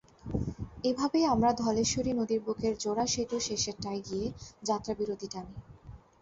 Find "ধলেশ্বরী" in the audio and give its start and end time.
1.61-2.11